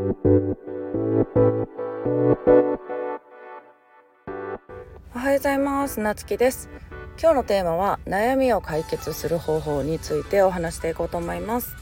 [0.00, 0.02] お
[5.18, 6.00] はようございます。
[6.00, 6.70] なつきです。
[7.20, 11.76] 今日のテーマは悩みを解決する方法についてお話していこうと思います。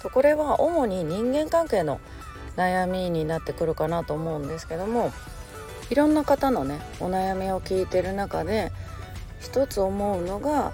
[0.00, 1.98] とこれは主に人間関係の
[2.54, 5.10] 悩みになってくるかなと思うんですけども
[5.90, 8.70] いろんな方のねお悩みを聞いてる中で
[9.40, 10.72] 一つ思うのが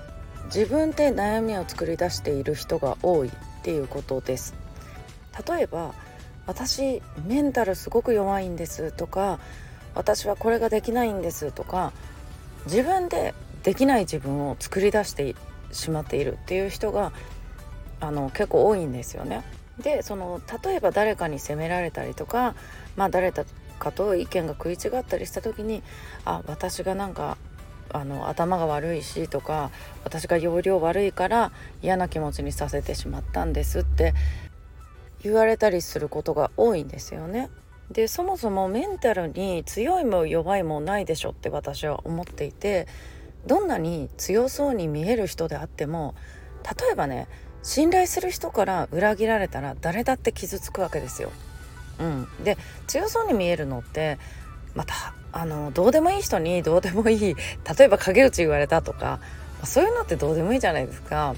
[0.55, 3.33] 自分で悩みを作り出している人が多いっ
[3.63, 4.55] ていうことです。
[5.49, 5.95] 例えば
[6.47, 9.39] 私メンタルすごく弱いんですとか
[9.95, 11.93] 私はこれができないんですとか
[12.67, 15.37] 自分でできない自分を作り出して
[15.71, 17.13] しまっているっていう人が
[18.01, 19.43] あの結構多いんですよね。
[19.79, 22.55] でその例えば誰かに責められたりとか、
[22.97, 23.45] まあ、誰か
[23.93, 25.83] と意見が食い違ったりした時に
[26.25, 27.39] あ私がなんか
[27.91, 29.71] あの頭が悪いしとか
[30.05, 31.53] 私が容量悪いから
[31.83, 34.15] 嫌な気持ちにさせてしまったんですって
[35.23, 37.51] 言われたりすることが多いんですよね。
[37.91, 42.87] でそもそもメンタルに強いも弱いもないでしょって私は思っていて
[43.47, 46.15] どんなに強そうに見える人であっても
[46.65, 47.29] 例えばね
[47.63, 51.31] 信頼する人から裏切られたら誰だって傷つくわけですよ。
[51.99, 54.19] うん、で強そうに見えるのって
[54.75, 57.35] またあのどうでもいい人にどうでもいい
[57.79, 59.21] 例えば陰口言われたとか
[59.65, 61.35] そういうのってどうでもいいじゃないですか。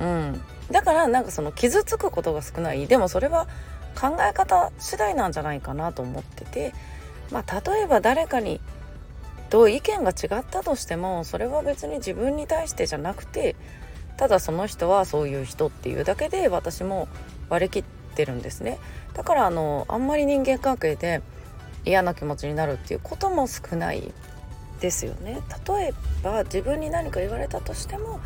[0.00, 2.86] うん、だからなんかその傷つくことが少ない。
[2.86, 3.46] でもそれは
[3.98, 6.72] 考え方次第なんじゃないかなと思ってて、
[7.32, 8.60] まあ、例えば誰かに
[9.50, 13.56] と意見が違ったとしてもそれは別に自分に対してじゃなくて
[14.16, 17.08] ただその人はそういう人っていうだけで私も
[17.48, 18.78] 割り切ってるんですね。
[19.14, 21.22] だからあのあんまり人間関係で
[21.84, 24.12] 嫌な気持ちになるっていうことも少ない
[24.80, 25.40] ですよね。
[25.66, 28.20] 例えば自分に何か言われたとしても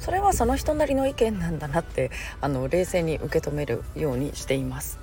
[0.00, 4.98] それはその人なりの意見なんだなってあの冷静に受け止めるようにしています。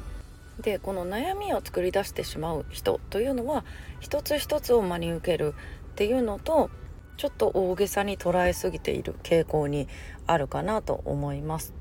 [0.59, 3.65] でこの悩みを作り出してしまう人というのは
[3.99, 5.55] 一つ一つを真に受ける
[5.93, 6.69] っていうのと
[7.17, 9.87] ちょっと大げさに捉えすぎている傾向に
[10.27, 11.73] あるかなと思います。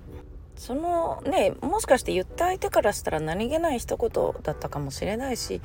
[0.57, 5.61] そのねもしかして言った相手からしたら何気ない一言だったかもしれないし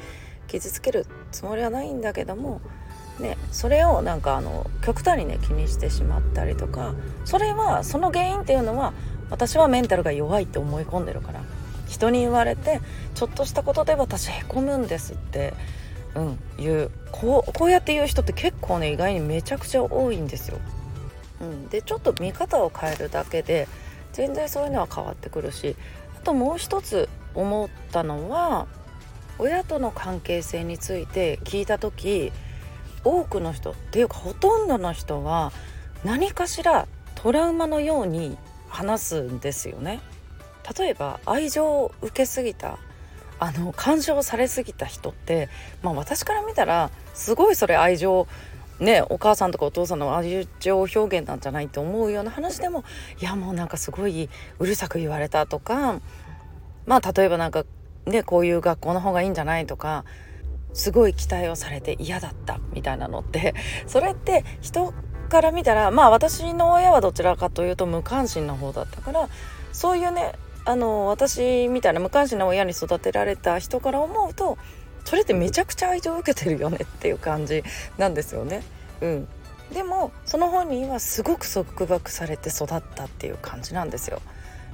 [0.48, 2.62] 傷つけるつもりはないんだけども
[3.20, 6.94] ねそれをなんかあの極端にね気にしてしまったりとか
[7.26, 8.94] それはその原因っていうのは
[9.30, 11.42] 私はメンタルが弱いって思い込んでるから
[11.88, 12.82] 人に言われて
[13.16, 15.54] ちょっとしたことで私へこむんですって
[16.18, 20.58] うん、言うこうこうやって言う人って結構ね意外にめちゃくちゃ多いんですよ。
[21.40, 23.68] うん、でちょっと見方を変えるだけで
[24.14, 25.76] 全然そういうのは変わってくるし
[26.20, 28.66] あともう一つ思ったのは
[29.38, 32.32] 親との関係性について聞いた時
[33.04, 35.52] 多くの人っていうかほとんどの人は
[36.04, 38.38] 何かしらトラウマのように
[38.70, 40.02] 話すんですよね。
[40.78, 42.78] 例えば愛情を受けすぎた
[43.40, 45.50] あの干渉されすぎた人って、
[45.82, 48.28] まあ、私から見たらすごいそれ愛情
[48.80, 52.84] ねお母さんとかお父さんの愛情表現なんじゃないって思うような話でも
[53.22, 56.00] いやもうなんかすごいうるさく言われたとか
[56.86, 57.64] まあ例えばなんか
[58.06, 60.06] ねこういう学校の方がいいんじゃないとか
[60.78, 63.56] すごい期待をされて嫌だったみたいなのって
[63.88, 64.94] それって人
[65.28, 69.28] から見たらまあ私の親はどちらかというと無関心な方だったから
[69.74, 70.34] そういうね
[70.66, 74.58] あの私みたいな無関心な親に育てられた人から思うと
[75.04, 77.64] それってめちゃくちゃ愛情を受けてるよねっていう感じ
[77.98, 78.62] なんですよね。
[79.02, 79.28] うん、
[79.74, 84.22] でもその本人はすごく束縛されて育ったっていう感じなんですよ。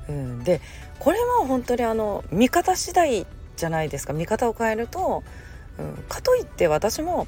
[0.09, 0.59] うん、で
[0.99, 3.25] これも本当にあの見方次第
[3.55, 5.23] じゃないですか見方を変えると、
[5.79, 7.28] うん、かといって私も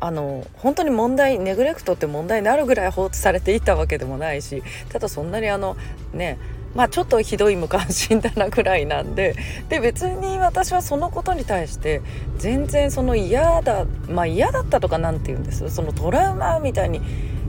[0.00, 5.76] あの本当に問題ネグレクトって問題になるぐらい放置されていたわけでもないしただそんなにあの
[6.12, 6.38] ね
[6.74, 9.34] まあちょっとひどい無関心だなぐらいなんで
[9.68, 12.02] で別に私はそのことに対して
[12.36, 17.00] 全然その嫌だまあ嫌だったとか何て言うんですそのトラウマみたいに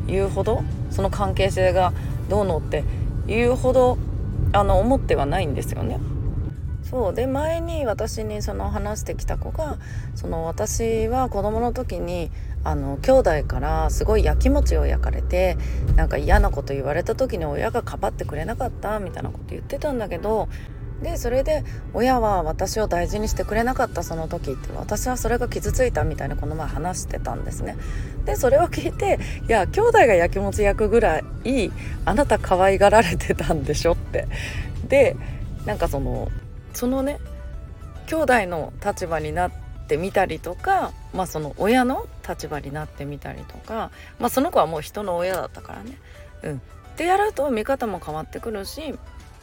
[0.08, 1.92] 言うほどその関係性が
[2.30, 2.84] どうのって
[3.28, 3.98] 言うほど
[4.54, 6.00] あの思ってはないんですよね。
[6.90, 7.14] そう。
[7.14, 9.78] で前に私にその話してきた子が
[10.16, 12.32] その私は子供の時に
[12.64, 15.58] あの兄弟からすごいやきもちを焼かれて
[15.96, 20.50] なんか嫌なこと言われた時に親がかばってくれなかったみたいなこと言ってたんだけど
[21.02, 21.64] でそれで
[21.94, 27.76] 親は私を大事にしてくれなかったその時って私はそれが傷ついたみたいなこの前話してたんですね。
[28.26, 31.72] でそれを聞いていや兄弟がやきもち焼くぐらい
[32.06, 34.28] あなた可愛がられてたんでしょって。
[34.88, 35.18] で
[35.66, 36.30] なんかその
[36.76, 37.20] そのね
[38.08, 39.52] 兄弟の立場になっ
[39.88, 45.98] てみたりとか、まあ、その親の立場になってみたりとか、まあ、その子はもう人の親だったからね。
[46.44, 46.60] うん、っ
[46.96, 48.94] てやると見方も変わってくるし、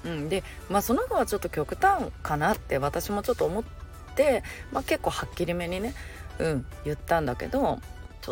[0.05, 3.64] うん、で、まあ、その子はちょっと極端かなって私もちょっと思っ
[4.14, 4.43] て、
[4.73, 5.94] まあ、結構はっきりめにね、
[6.38, 7.81] うん、言ったんだけど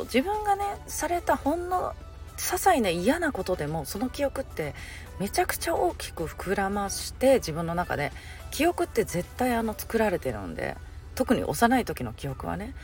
[0.04, 1.94] 自分がねされたほんの
[2.40, 4.74] 些細な嫌なことでもその記憶って
[5.18, 8.12] めちゃくちゃ大きく膨らまして自分の中で
[8.50, 10.76] 記憶って絶対あの作られてるんで
[11.14, 12.74] 特に幼い時の記憶はね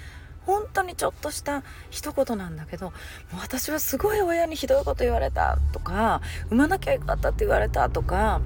[0.44, 2.93] 本当にちょっとした一言なんだけど
[3.41, 6.20] 私はすごい親にひどいこと言われたとか
[6.50, 8.41] 産まなきゃよかったって言われたとか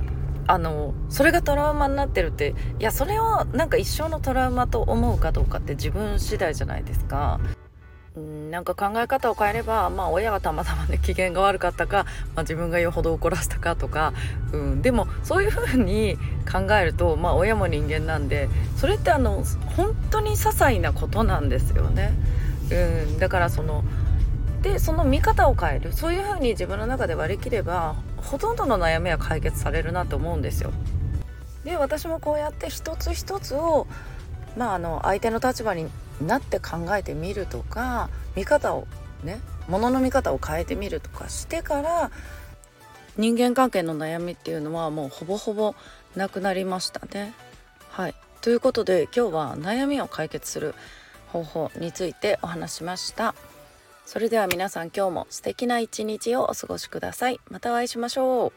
[0.46, 7.38] あのそれがトラウマになってるっていやそれをなんか一生のトラウマと思うかどうかって自分次第じゃないですか。
[8.16, 14.12] うんなんか考え方を変えれば、まあ、親がたまたまね機嫌が悪かったか、まあ、自分がよほど怒らせたかとか、
[14.52, 16.16] うん、でもそういうふうに
[16.50, 19.44] 考えると、まあ、親も人間なんでそれってあの
[19.76, 22.12] 本当に些細なことなんですよね。
[22.72, 22.74] う
[23.16, 23.84] ん、だからその
[24.62, 30.72] でその見方を変えるそういうふうに自分の中で割り切ればほとんどの悩みは解決されるなと思うんですよ。
[31.64, 33.86] で私もこうやって一つ一つを
[34.56, 35.88] まあ、あの相手の立場に
[36.20, 38.86] なって考えてみるとか見方を
[39.24, 42.10] ねものの見方を変えてみるとかしてから
[43.16, 45.74] 人間関係の悩みっていうのはもうほぼほぼ
[46.16, 47.34] なくなりましたね。
[47.90, 50.74] はいということで今日は悩みを解決する
[51.28, 53.34] 方法についてお話しました。
[54.06, 57.38] それでは皆さん今日も素敵な一日をお過ごしください。
[57.50, 58.52] またお会いしましょう。